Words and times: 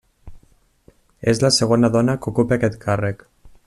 És 1.33 1.43
la 1.45 1.53
segona 1.59 1.93
dona 1.99 2.19
que 2.23 2.35
ocupa 2.35 2.61
aquest 2.61 2.83
càrrec. 2.89 3.27